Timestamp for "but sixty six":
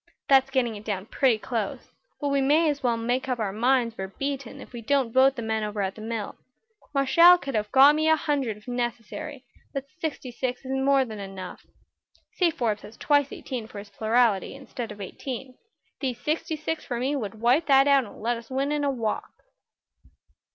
9.75-10.65